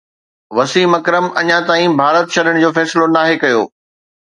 [0.55, 3.61] وسيم اڪرم اڃا تائين ڀارت ڇڏڻ جو فيصلو ناهي ڪيو